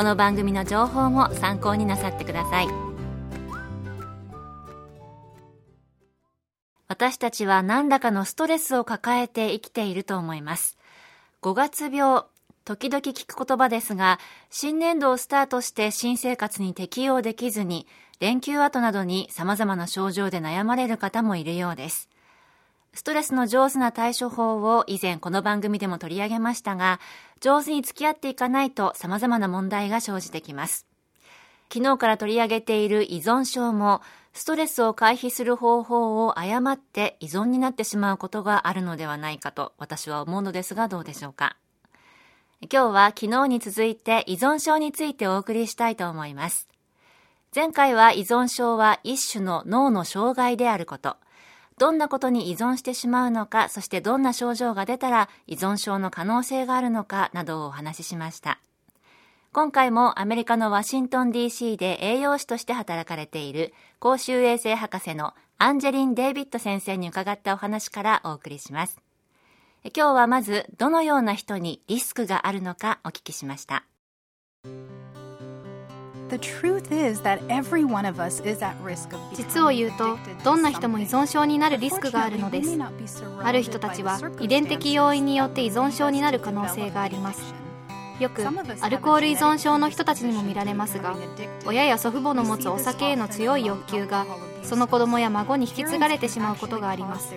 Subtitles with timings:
[0.00, 2.68] この番組の情報も参考になさってください。
[6.88, 10.78] 私たちは何らかのストレスを抱えて生きていると思います。
[11.42, 12.22] 5月病
[12.64, 17.86] 時々聞く言葉ですが新年度をスタートして新生活に適応できずに
[18.20, 22.08] 連休後などに様々な症状で悩まれる方もいるようです。
[22.92, 26.98] ストレスの上手な対処法を以前この番組でも取り上げましたが、
[27.40, 30.86] 上手に付き合っていかないと様々な問題が生じてきます。
[31.72, 41.56] 昨日から取り上げている依存症も、ストレスを回避する方法を誤って依存になってしまうことがあるのではないかと私は思うのですがどうでしょうか？
[42.60, 46.68] 今日は昨日に続いて依存症についてお送りしたいと思います。
[47.54, 51.16] 前回は依存症は一種の脳の障害であること。
[51.80, 58.60] どんなことに依存してしまうのか、そしてどんな症状が出たら依存症の可能性があるのかなどをお話ししました。
[59.50, 69.00] 今回もアメリカのワシントン DC で栄養士として働かれている公衆衛生博士のアンジェリン・デイビッド先生に伺ったお話からお送りします。
[69.84, 73.89] 今日はまずどのような人にリスクがあるのかお聞きしました。
[79.34, 82.78] 実を言うとどんな人も依存症になるリスクがあるのです。
[83.42, 87.59] ある人たちは遺伝的要因によって依存症になる可能性があります
[88.20, 88.46] よく
[88.80, 91.16] アルコール依存症の人たちにも見られますが
[91.66, 94.26] 親や祖父母の持つお酒への強い欲求が
[94.62, 97.34] その子供や孫に引き継がれてしまうことがあります。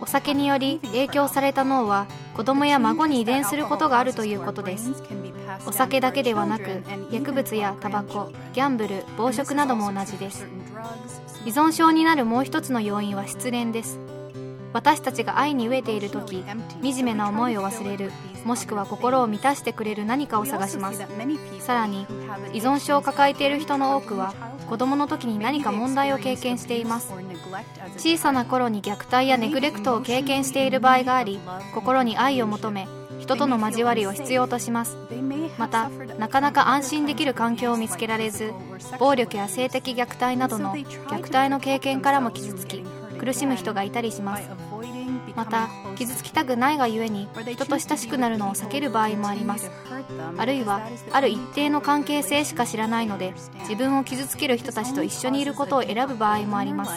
[0.00, 4.92] お酒により影響された脳は子供や孫に遺伝することがあるということです。
[5.66, 10.46] お酒だけではなく薬物やタバコギャンブル暴食なども同じです。
[11.44, 13.98] 依存症になるもう一つの要因は失恋です
[14.72, 16.44] 私たちが愛に飢えている時
[16.82, 18.12] 惨めな思いを忘れる
[18.44, 21.04] もしくは心を満たしてくれる何かを探します。
[21.60, 22.06] さらに
[22.52, 24.34] 依存症を抱えている人の多くは
[24.68, 27.12] 子供の時に何か問題を経験しています。
[27.96, 31.40] 小さな頃に虐待やネグレクトを経験している場合があり
[31.74, 32.86] 心に愛を求め
[33.18, 34.96] 人との交わりを必要とします。
[35.58, 38.52] またなかなか安心できる環境を見つけられず
[38.98, 42.82] 暴力や性的虐待などの虐待の経験からも傷つき
[43.20, 44.48] 苦しむ人がいたりします。
[45.36, 49.70] また傷つきたくないがゆえに人と親しくなるのを避ける場合もあります。
[50.38, 50.80] あるいは
[51.12, 56.92] ある一定の関係性しか知らないので自分を傷つける人たちと一緒にいることを選ぶ場合もあります。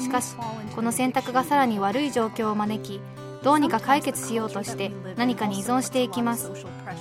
[0.00, 0.34] しかし
[0.74, 3.00] この選択がさらに悪い状況を招き
[3.42, 6.50] どうにか解決しようとして何かに依存していきます。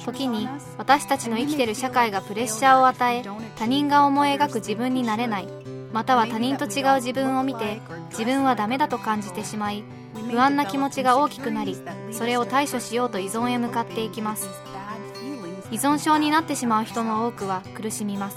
[0.06, 3.24] 時に私たちの生きてる社会がプレッシャーを与え
[3.58, 5.48] 他人が思い描く自分になれない
[5.94, 7.81] または他人と違う自分を見て
[8.12, 9.84] 自分はダメだと感じてしまい
[10.29, 11.78] 不安な気持ちが大きくなり
[12.12, 14.47] それを対処しようと依存へ向かっていきます。
[15.72, 18.35] 依存症になってしまう人の多くは苦しみます。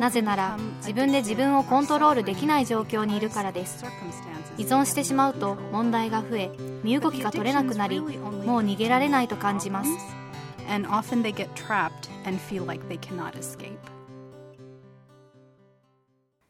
[0.00, 3.84] なぜなら自分で自分をコントロールできない状況にいるからです。
[4.56, 6.50] 依存してしまうと問題が増え
[6.82, 8.10] 身動きが取れなくなりもう
[8.62, 9.90] 逃げられないと感じます。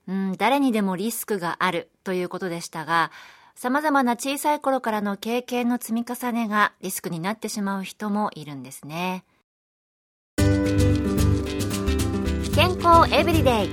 [0.06, 3.10] うん、誰にでもリスクがあるということでしたが、
[3.54, 9.24] 様々な小さい頃からの経験の積み重ねがリスクになってしまう人もいるんですね。
[12.54, 13.68] 健康エブリデイ。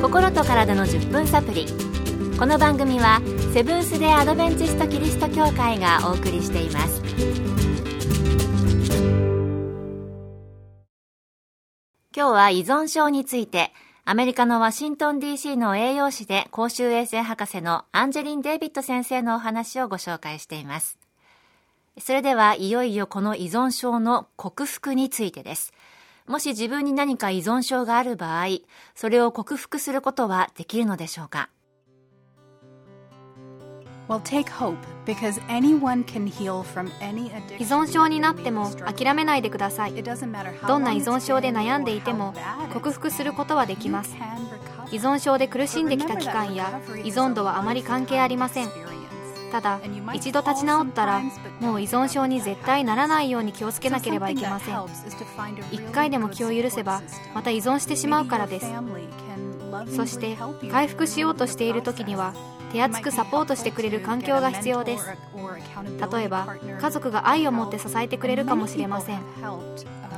[0.00, 1.66] 心と体の10分サプリ。
[2.38, 3.20] この番組は
[3.52, 7.02] セブンス・デ・アドベンチスト・キリスト教会がお送りしています。
[12.14, 13.72] 今日は依存症について
[14.04, 20.98] アメリカのワシントン DC の栄養士で公衆衛生博士のアンジェリン・デイビッド先生のお話をご紹介しています。
[22.00, 25.72] それではいよいよこの依存症の克服についてです。
[26.26, 28.46] もし自分に何か依存症がある場合、
[28.96, 31.48] それを克服することはできるのでしょうか？
[34.12, 34.76] Well, take hope
[35.06, 39.94] because anyone can heal from any 依存症になっても諦めないでください。
[39.94, 42.34] どんな依存症で悩んでいても
[42.74, 44.14] 克服することはできます。
[44.90, 48.68] 依存症で苦しんできた期間や依存度はあまり関係ありません。
[49.50, 49.80] ただ
[50.12, 51.22] 一度立ち直ったら
[51.60, 54.76] もう依存症に絶対ならないように気をつけなければいけません。
[55.70, 57.00] 一回でも気を許せば
[57.34, 58.66] また依存してしまうからです
[59.94, 60.36] そして
[60.70, 62.34] 回復しようとしている時には
[62.72, 65.06] 手厚くサポートしてくれる環境が必要です。
[65.06, 69.20] 例えば家族が愛を持って支えてくれるかもしれません。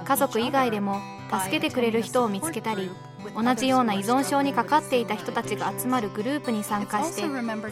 [0.05, 2.91] 家族以外でも助けてくれる人を見つけたり
[3.35, 7.23] 同じような依存症にかかっていた人たちが集まるグループに参加して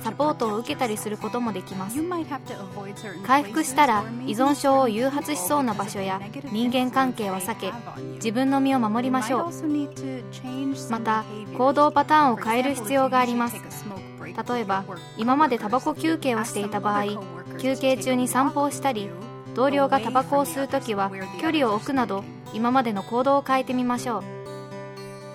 [0.02, 1.98] サポートを受けたりすることもできます。
[3.26, 6.20] 回復したら依存症を誘発しそうな場所や
[6.50, 7.72] 人間関係は避け
[8.14, 9.52] 自分の身を守りましょう。
[10.90, 11.24] また
[11.56, 13.56] 行動パターンを変える必要があります。
[14.24, 14.84] 例えば
[15.18, 17.04] 今までタバコ休憩をしていた場合
[17.58, 19.10] 休憩中に散歩をしたり
[19.54, 21.10] 同僚がタバコを吸う時は
[21.40, 24.41] 距離を置くなど今までの行動を変えてみましょう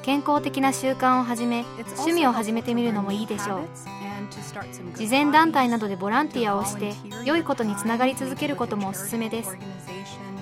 [0.07, 1.65] 健康的な習慣をはじめ
[1.98, 3.59] 趣味を始めてみるのもいいでしょう。
[4.95, 6.94] 慈善団体などでボランティアをして
[7.25, 9.57] 良いことにつながり続けることもおすすめです。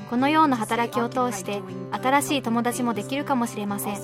[0.08, 3.96] このような働きを通して新しい友達もできるかもしれません。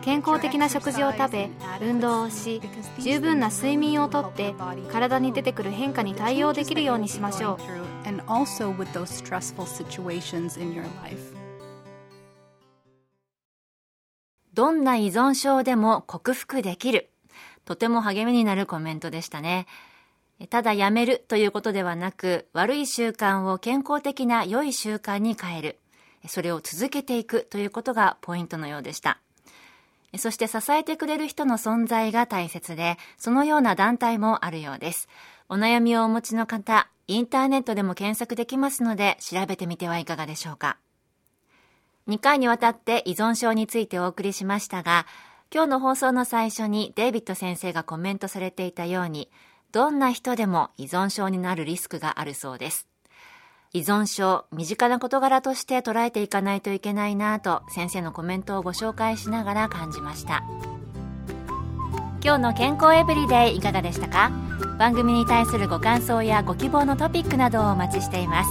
[0.00, 1.50] 健康的な食事を食べ
[1.82, 2.62] 運動をし
[2.98, 4.54] 十分な睡眠をとって
[4.90, 8.06] 体に出てくる変化に対応できるようにしましょう
[14.56, 17.10] どんな依存症でも克服できる。
[17.66, 19.66] とても励みになるコメントでしたね。
[20.48, 25.78] ただやめるということではなく、悪い習慣を健康的な良い習慣に変える。
[26.26, 29.20] それを続けていくということがポイントのようでした。
[30.16, 35.06] そして支えてくれる人の存在が大切で、そのような団体もあるようです。
[35.50, 40.78] お悩みをお持ちの方、インターネットでも検索できますので、調べてみてはいかがでしょうか。
[42.08, 45.06] 2回にわたって依存症についてお送りしましたが、
[45.52, 49.28] 今日の放送の最初にデイビッド先生がコメントされていたように、
[49.72, 52.86] どんな人でも依存症になるリスクがあるそうです。
[53.72, 60.44] 依存症、身近な事柄として捉えていかないといけないなと先生のコメントをご紹介しながら感じました。
[62.22, 64.30] 今日の健康エブリデイいかがでしたか？
[64.78, 68.50] 番組に対するご感想やご希望のトピックなどをお待ちしています。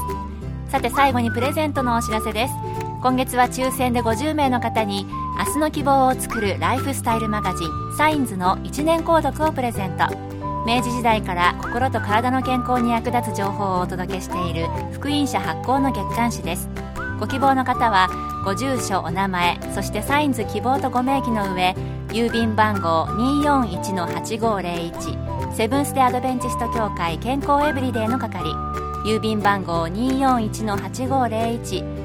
[0.70, 2.54] さて最後にプレゼントのお知らせです。
[3.06, 5.06] 今月は抽選で50名の方に
[5.38, 10.08] 明日の希望を作るライフスタイルマガジンサインズの1年購読をプレゼント。
[10.66, 16.68] 明治時代から心と体の健康に役立つ情報をお届けしている福音社発行の月刊誌です。
[17.20, 18.10] ご希望の方は
[18.44, 21.76] ご住所お名前そしてサインズ希望とご名義の上
[22.08, 28.50] 郵便番号241-8501セブンス・デ・アドベンチスト協会健康エブリデイの係。
[29.06, 32.05] 郵便番号241-8501